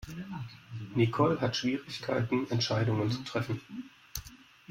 Nicole 0.95 1.39
hat 1.39 1.55
Schwierigkeiten 1.55 2.49
Entscheidungen 2.49 3.11
zu 3.11 3.21
treffen. 3.23 3.61